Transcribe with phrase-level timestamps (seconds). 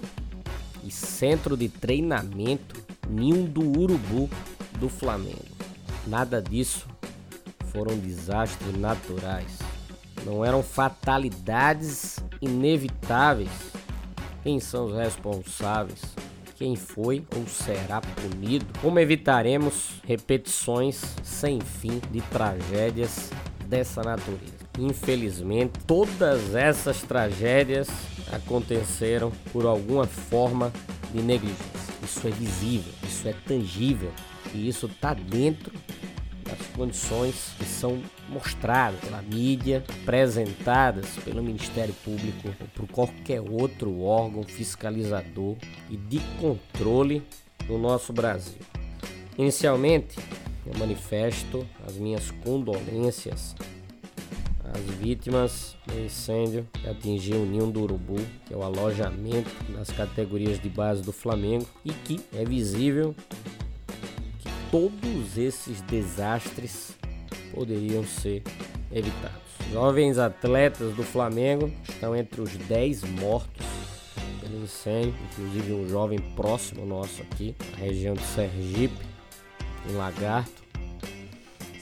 [0.84, 2.78] e Centro de Treinamento
[3.08, 4.28] Ninho do Urubu
[4.78, 5.48] do Flamengo.
[6.06, 6.86] Nada disso
[7.72, 9.58] foram desastres naturais.
[10.26, 13.48] Não eram fatalidades inevitáveis
[14.42, 16.00] quem são os responsáveis?
[16.56, 18.66] Quem foi ou será punido?
[18.80, 23.30] Como evitaremos repetições sem fim de tragédias
[23.66, 24.60] dessa natureza?
[24.78, 27.88] Infelizmente, todas essas tragédias
[28.32, 30.72] aconteceram por alguma forma
[31.12, 31.66] de negligência.
[32.02, 34.12] Isso é visível, isso é tangível
[34.54, 35.72] e isso está dentro
[36.80, 44.42] condições que são mostradas pela mídia, apresentadas pelo Ministério Público ou por qualquer outro órgão
[44.44, 45.56] fiscalizador
[45.90, 47.22] e de controle
[47.68, 48.60] no nosso Brasil.
[49.36, 50.16] Inicialmente,
[50.64, 53.54] eu manifesto as minhas condolências
[54.72, 58.16] às vítimas do incêndio que atingiu o Ninho do Urubu,
[58.46, 63.14] que é o alojamento das categorias de base do Flamengo e que é visível
[64.70, 66.96] todos esses desastres
[67.52, 68.42] poderiam ser
[68.92, 69.40] evitados.
[69.72, 73.66] Jovens atletas do Flamengo estão entre os 10 mortos
[74.40, 79.04] pelo incêndio, inclusive um jovem próximo nosso aqui, na região de Sergipe,
[79.88, 80.62] em Lagarto,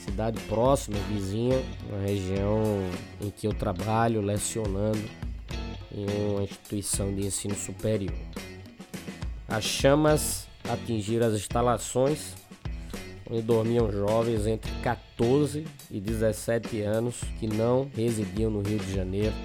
[0.03, 2.63] cidade próxima, vizinha, uma região
[3.21, 5.01] em que eu trabalho lecionando
[5.91, 8.15] em uma instituição de ensino superior.
[9.47, 12.38] As chamas atingiram as instalações
[13.29, 19.35] onde dormiam jovens entre 14 e 17 anos que não residiam no Rio de Janeiro.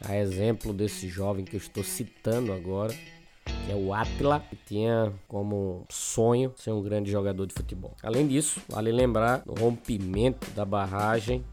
[0.00, 2.94] A exemplo desse jovem que eu estou citando agora,
[3.44, 7.94] que é o Atila, que tinha como sonho ser um grande jogador de futebol.
[8.02, 11.44] Além disso, vale lembrar do rompimento da barragem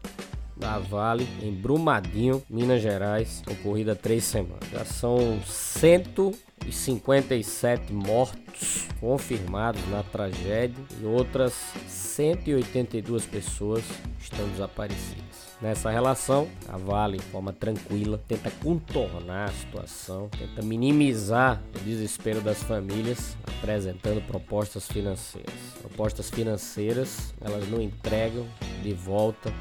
[0.56, 4.68] da Vale em Brumadinho, Minas Gerais, ocorrida três semanas.
[4.72, 11.54] Já são 157 mortos confirmados na tragédia e outras
[11.88, 13.84] 182 pessoas
[14.18, 15.54] estão desaparecidas.
[15.60, 22.40] Nessa relação, a Vale, de forma tranquila, tenta contornar a situação, tenta minimizar o desespero
[22.40, 25.54] das famílias, apresentando propostas financeiras.
[25.80, 28.46] Propostas financeiras, elas não entregam
[28.82, 29.52] de volta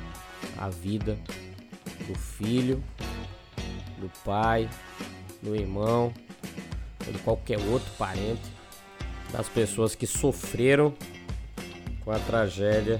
[0.58, 1.18] a vida
[2.08, 2.84] do filho,
[3.98, 4.70] do pai,
[5.42, 6.14] do irmão
[7.06, 8.52] ou de qualquer outro parente
[9.32, 10.94] das pessoas que sofreram
[12.04, 13.00] com a tragédia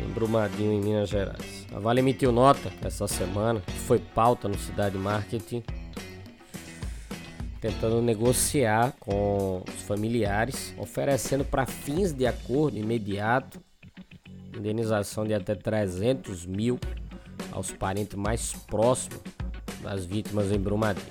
[0.00, 1.66] em Brumadinho, em Minas Gerais.
[1.74, 5.62] A Vale emitiu nota essa semana, foi pauta no Cidade Marketing,
[7.60, 13.62] tentando negociar com os familiares, oferecendo para fins de acordo imediato
[14.56, 16.78] indenização de até 300 mil
[17.50, 19.20] aos parentes mais próximos
[19.82, 21.06] das vítimas em Brumadinho.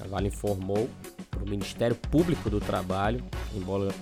[0.00, 0.88] A Vale informou
[1.30, 3.24] para o Ministério Público do Trabalho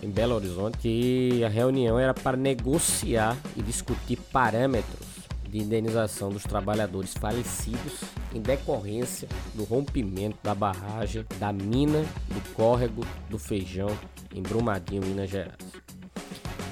[0.03, 5.17] em Belo Horizonte que a reunião era para negociar e discutir parâmetros
[5.49, 8.01] de indenização dos trabalhadores falecidos
[8.35, 13.89] em decorrência do rompimento da barragem da mina do córrego do Feijão
[14.35, 15.66] em Brumadinho, Minas Gerais.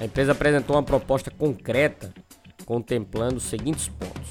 [0.04, 2.12] A empresa apresentou uma proposta concreta
[2.66, 4.28] contemplando os seguintes pontos.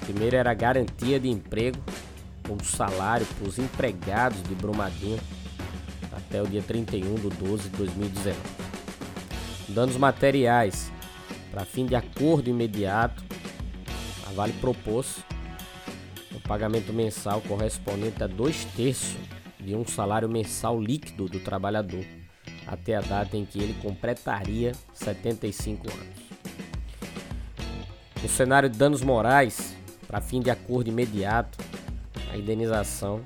[0.00, 1.78] primeiro era a garantia de emprego
[2.46, 5.18] com salário para os empregados de Brumadinho
[6.12, 8.38] até o dia 31 de 12 de 2019.
[9.68, 10.92] Danos materiais
[11.50, 13.24] para fim de acordo imediato,
[14.28, 15.24] a Vale propôs
[16.34, 19.16] o pagamento mensal correspondente a dois terços
[19.58, 22.04] de um salário mensal líquido do trabalhador
[22.66, 26.26] até a data em que ele completaria 75 anos.
[28.22, 29.76] No cenário de danos morais,
[30.06, 31.58] para fim de acordo imediato,
[32.32, 33.22] a indenização,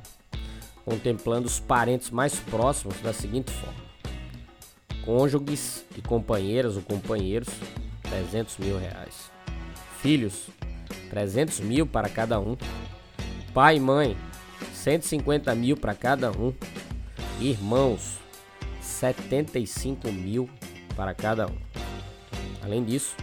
[0.85, 3.81] contemplando os parentes mais próximos da seguinte forma:
[5.05, 7.49] cônjuges e companheiras ou companheiros,
[8.03, 9.31] 300 mil reais.
[10.01, 10.49] Filhos,
[11.11, 12.57] 300 mil para cada um.
[13.53, 14.17] Pai e mãe,
[14.75, 16.53] 150 mil para cada um.
[17.41, 18.19] Irmãos,
[19.00, 20.49] 75 mil
[20.94, 21.56] para cada um.
[22.62, 23.17] Além disso,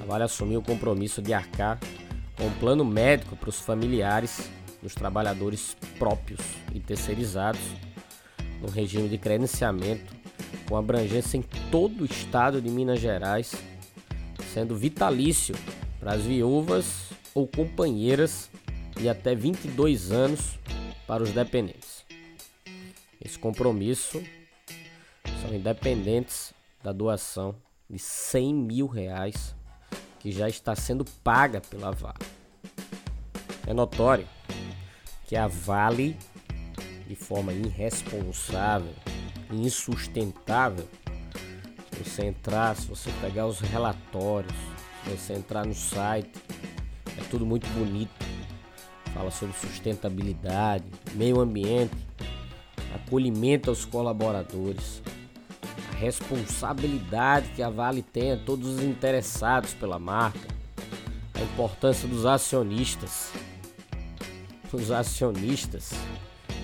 [0.00, 1.78] a Vale assumiu o compromisso de arcar
[2.36, 4.50] com um plano médico para os familiares
[4.82, 6.40] dos trabalhadores próprios
[6.74, 7.60] e terceirizados
[8.60, 10.12] no regime de credenciamento
[10.68, 13.54] com abrangência em todo o estado de Minas Gerais,
[14.52, 15.54] sendo vitalício
[16.00, 18.50] para as viúvas ou companheiras
[18.98, 20.58] de até 22 anos
[21.06, 22.04] para os dependentes.
[23.24, 24.20] Esse compromisso
[25.46, 26.52] são independentes
[26.82, 27.54] da doação
[27.88, 29.54] de 100 mil reais
[30.18, 32.18] que já está sendo paga pela Vale.
[33.66, 34.26] É notório
[35.26, 36.16] que a Vale,
[37.06, 38.92] de forma irresponsável,
[39.50, 40.88] insustentável,
[41.92, 44.52] se você entrar, se você pegar os relatórios,
[45.04, 46.42] se você entrar no site,
[47.18, 48.26] é tudo muito bonito.
[49.14, 50.84] Fala sobre sustentabilidade,
[51.14, 51.96] meio ambiente,
[52.94, 55.02] acolhimento aos colaboradores,
[55.98, 60.46] responsabilidade que a Vale tem a todos os interessados pela marca,
[61.34, 63.32] a importância dos acionistas.
[64.72, 65.92] Os acionistas,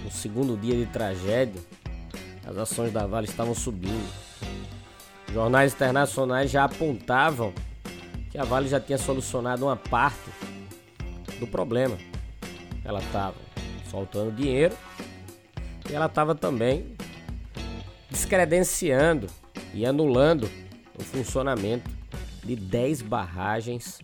[0.04, 1.62] no segundo dia de tragédia,
[2.46, 4.06] as ações da Vale estavam subindo.
[5.32, 7.54] Jornais internacionais já apontavam
[8.30, 10.30] que a Vale já tinha solucionado uma parte
[11.40, 11.96] do problema.
[12.84, 13.36] Ela estava
[13.90, 14.76] soltando dinheiro
[15.88, 16.94] e ela estava também
[18.12, 19.26] descredenciando
[19.72, 20.48] e anulando
[20.98, 21.90] o funcionamento
[22.44, 24.00] de 10 barragens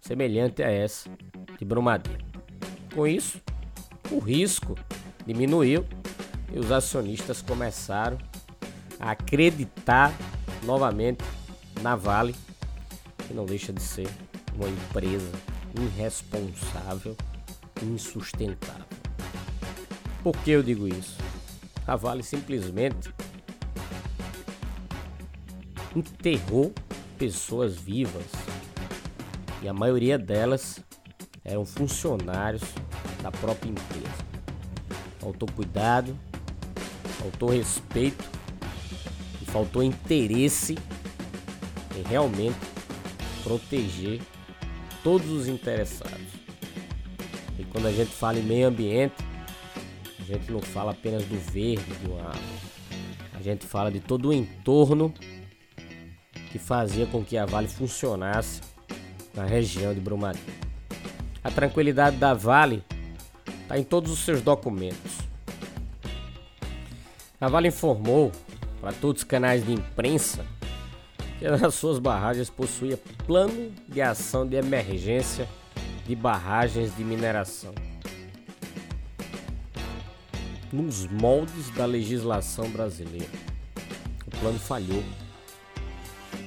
[0.00, 1.08] semelhante a essa
[1.56, 2.18] de Brumadinho.
[2.92, 3.40] Com isso,
[4.10, 4.74] o risco
[5.24, 5.86] diminuiu
[6.52, 8.18] e os acionistas começaram
[8.98, 10.12] a acreditar
[10.64, 11.22] novamente
[11.82, 12.34] na Vale,
[13.28, 14.08] que não deixa de ser
[14.56, 15.30] uma empresa
[15.80, 17.16] irresponsável,
[17.82, 18.86] insustentável.
[20.22, 21.16] Por que eu digo isso?
[21.86, 23.12] A Vale simplesmente
[25.96, 26.74] enterrou
[27.18, 28.26] pessoas vivas
[29.62, 30.78] e a maioria delas
[31.42, 32.62] eram funcionários
[33.22, 34.26] da própria empresa.
[35.18, 36.16] Faltou cuidado,
[37.18, 38.22] faltou respeito
[39.40, 40.76] e faltou interesse
[41.96, 42.58] em realmente
[43.42, 44.20] proteger
[45.02, 46.26] todos os interessados.
[47.58, 49.14] E quando a gente fala em meio ambiente,
[50.20, 52.38] a gente não fala apenas do verde do ar.
[53.32, 55.14] A gente fala de todo o entorno
[56.56, 58.62] que fazia com que a Vale funcionasse
[59.34, 60.54] na região de Brumadinho.
[61.44, 62.82] A tranquilidade da Vale
[63.62, 65.18] está em todos os seus documentos.
[67.38, 68.32] A Vale informou
[68.80, 70.46] para todos os canais de imprensa
[71.38, 75.46] que nas suas barragens possuía plano de ação de emergência
[76.06, 77.74] de barragens de mineração.
[80.72, 83.28] Nos moldes da legislação brasileira.
[84.26, 85.02] O plano falhou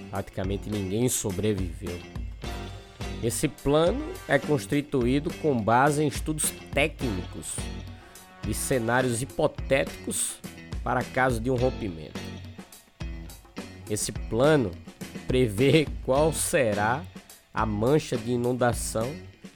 [0.09, 1.99] praticamente ninguém sobreviveu.
[3.21, 7.55] Esse plano é constituído com base em estudos técnicos
[8.41, 10.39] de cenários hipotéticos
[10.83, 12.19] para caso de um rompimento.
[13.89, 14.71] Esse plano
[15.27, 17.03] prevê qual será
[17.53, 19.13] a mancha de inundação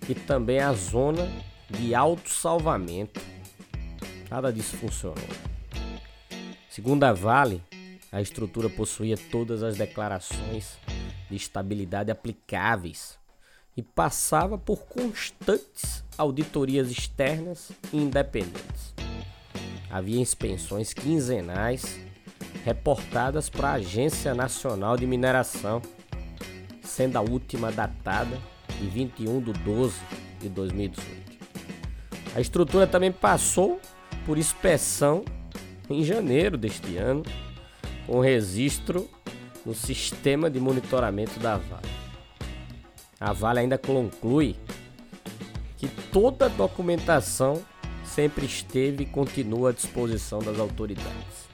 [0.10, 1.30] e também a zona
[1.70, 3.22] de autossalvamento.
[4.30, 5.28] Nada disso funcionou.
[6.70, 7.62] Segundo a Vale,
[8.14, 10.78] a estrutura possuía todas as declarações
[11.32, 13.18] de estabilidade aplicáveis
[13.76, 18.94] e passava por constantes auditorias externas e independentes.
[19.90, 22.00] Havia inspeções quinzenais
[22.64, 25.82] reportadas para a Agência Nacional de Mineração,
[26.84, 28.40] sendo a última datada
[28.80, 30.00] de 21 de 12
[30.40, 31.34] de 2018.
[32.36, 33.82] A estrutura também passou
[34.24, 35.26] por inspeção
[35.90, 37.24] em janeiro deste ano
[38.06, 39.10] com registro
[39.66, 41.90] no sistema de monitoramento da Vale.
[43.20, 44.56] A Vale ainda conclui
[45.78, 47.64] que toda a documentação
[48.04, 51.50] sempre esteve e continua à disposição das autoridades.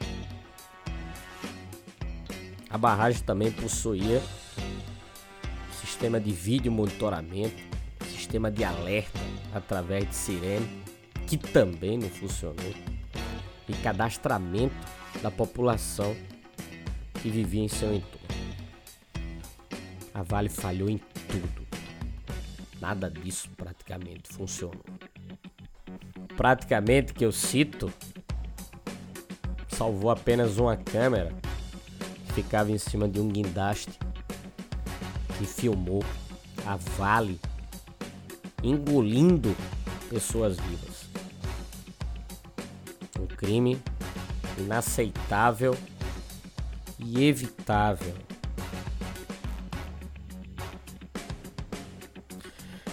[2.69, 4.21] A barragem também possuía
[5.81, 7.61] sistema de vídeo monitoramento,
[8.07, 9.19] sistema de alerta
[9.53, 10.83] através de sirene,
[11.27, 12.73] que também não funcionou,
[13.67, 14.75] e cadastramento
[15.21, 16.15] da população
[17.21, 18.27] que vivia em seu entorno.
[20.13, 21.67] A Vale falhou em tudo.
[22.79, 24.83] Nada disso praticamente funcionou.
[26.35, 27.91] Praticamente que eu cito
[29.67, 31.33] salvou apenas uma câmera
[32.27, 33.97] que ficava em cima de um guindaste
[35.41, 36.03] e filmou
[36.65, 37.39] a Vale
[38.63, 39.55] engolindo
[40.09, 41.09] pessoas vivas.
[43.19, 43.81] Um crime
[44.57, 45.77] inaceitável
[46.99, 48.13] e evitável.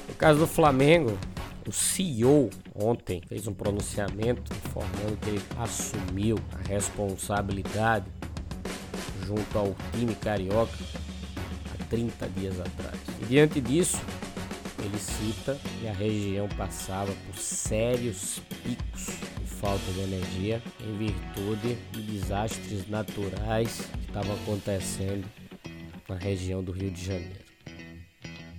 [0.09, 1.19] No caso do Flamengo,
[1.67, 8.07] o CEO ontem fez um pronunciamento informando que ele assumiu a responsabilidade
[9.27, 10.79] junto ao time carioca
[11.75, 12.99] há 30 dias atrás.
[13.21, 14.01] E diante disso,
[14.79, 19.26] ele cita que a região passava por sérios picos
[19.61, 25.27] falta de energia em virtude de desastres naturais que estavam acontecendo
[26.09, 27.45] na região do Rio de Janeiro.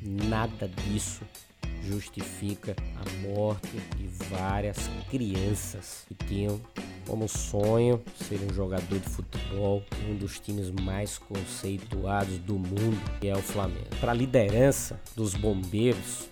[0.02, 1.22] Nada disso
[1.84, 6.60] justifica a morte de várias crianças que tinham
[7.08, 13.28] como sonho ser um jogador de futebol um dos times mais conceituados do mundo, que
[13.28, 13.88] é o Flamengo.
[14.02, 16.28] Para a liderança dos bombeiros,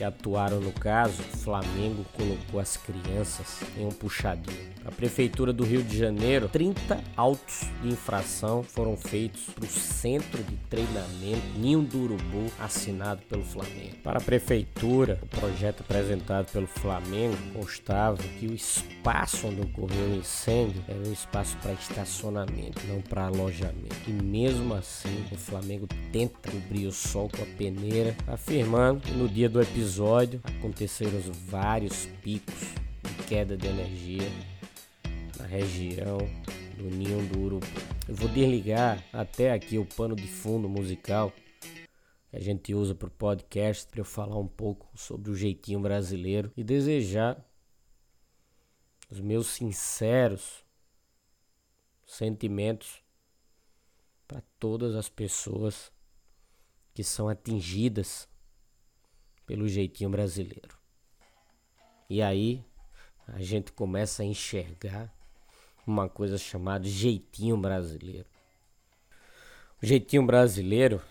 [0.00, 4.70] que atuaram no caso, o Flamengo colocou as crianças em um puxadinho.
[4.82, 10.42] A Prefeitura do Rio de Janeiro, 30 autos de infração foram feitos para o Centro
[10.42, 13.96] de Treinamento Ninho do Urubu, assinado pelo Flamengo.
[14.02, 20.16] Para a Prefeitura, o projeto apresentado pelo Flamengo constava que o espaço onde ocorreu o
[20.16, 24.08] incêndio era um espaço para estacionamento, não para alojamento.
[24.08, 29.28] E mesmo assim, o Flamengo tenta cobrir o sol com a peneira, afirmando que no
[29.28, 29.89] dia do episódio
[30.44, 34.28] aconteceram vários picos de queda de energia
[35.36, 36.18] na região
[36.76, 37.66] do Ninho do Urubu.
[38.06, 41.32] Eu vou desligar até aqui o pano de fundo musical
[42.30, 45.80] que a gente usa para o podcast para eu falar um pouco sobre o jeitinho
[45.80, 47.44] brasileiro e desejar
[49.10, 50.64] os meus sinceros
[52.06, 53.02] sentimentos
[54.28, 55.90] para todas as pessoas
[56.94, 58.29] que são atingidas
[59.50, 60.78] pelo jeitinho brasileiro.
[62.08, 62.64] E aí
[63.26, 65.12] a gente começa a enxergar
[65.84, 68.28] uma coisa chamada jeitinho brasileiro.
[69.82, 71.02] O jeitinho brasileiro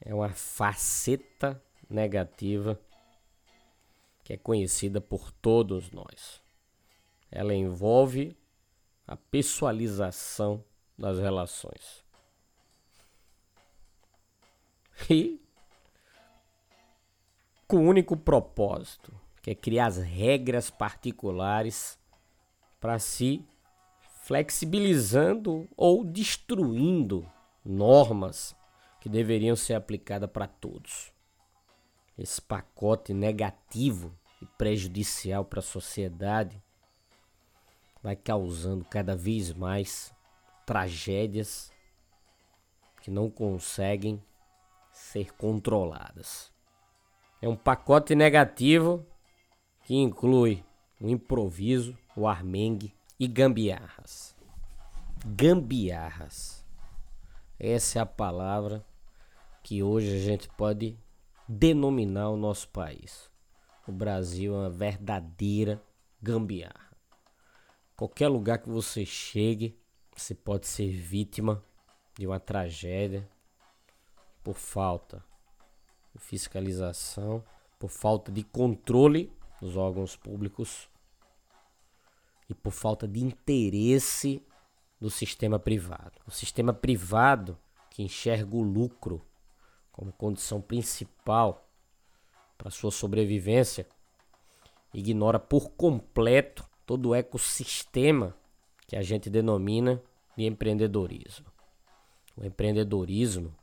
[0.00, 2.76] é uma faceta negativa
[4.24, 6.42] que é conhecida por todos nós.
[7.30, 8.36] Ela envolve
[9.06, 10.64] a pessoalização
[10.98, 12.04] das relações.
[15.08, 15.40] E
[17.70, 21.96] com o único propósito, que é criar as regras particulares
[22.80, 23.46] para si,
[24.24, 27.24] flexibilizando ou destruindo
[27.64, 28.56] normas
[29.00, 31.12] que deveriam ser aplicadas para todos.
[32.18, 34.12] Esse pacote negativo
[34.42, 36.60] e prejudicial para a sociedade
[38.02, 40.12] vai causando cada vez mais
[40.66, 41.70] tragédias
[43.00, 44.20] que não conseguem
[44.90, 46.49] ser controladas.
[47.42, 49.06] É um pacote negativo
[49.84, 50.62] que inclui
[51.00, 54.36] o improviso, o armengue e gambiarras.
[55.24, 56.66] Gambiarras.
[57.58, 58.84] Essa é a palavra
[59.62, 60.98] que hoje a gente pode
[61.48, 63.30] denominar o nosso país.
[63.88, 65.82] O Brasil é uma verdadeira
[66.20, 66.90] gambiarra.
[67.96, 69.80] Qualquer lugar que você chegue,
[70.14, 71.64] você pode ser vítima
[72.18, 73.26] de uma tragédia
[74.44, 75.29] por falta
[76.18, 77.44] fiscalização,
[77.78, 80.88] por falta de controle dos órgãos públicos
[82.48, 84.44] e por falta de interesse
[85.00, 86.20] do sistema privado.
[86.26, 89.24] O sistema privado que enxerga o lucro
[89.92, 91.68] como condição principal
[92.58, 93.86] para sua sobrevivência
[94.92, 98.36] ignora por completo todo o ecossistema
[98.86, 100.02] que a gente denomina
[100.36, 101.46] de empreendedorismo.
[102.36, 103.54] O empreendedorismo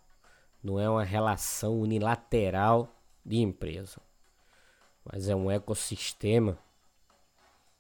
[0.64, 2.96] não é uma relação unilateral
[3.26, 4.02] de empresa,
[5.04, 6.58] mas é um ecossistema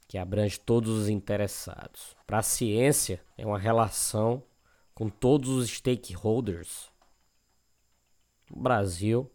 [0.07, 2.15] que abrange todos os interessados.
[2.25, 4.43] Para a ciência, é uma relação
[4.93, 6.89] com todos os stakeholders,
[8.49, 9.29] o Brasil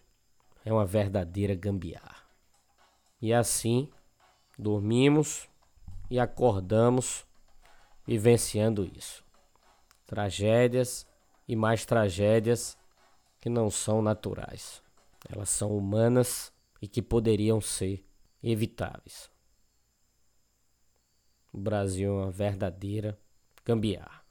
[0.65, 2.23] é uma verdadeira gambiarra.
[3.21, 3.89] E assim,
[4.59, 5.49] dormimos
[6.11, 7.27] e acordamos
[8.07, 9.25] vivenciando isso.
[10.07, 11.07] Tragédias
[11.47, 12.77] e mais tragédias
[13.43, 14.81] que não são naturais.
[15.29, 18.09] Elas são humanas e que poderiam ser
[18.41, 19.29] evitáveis.
[21.53, 23.19] O Brasil é uma verdadeira
[23.65, 24.22] gambiarra.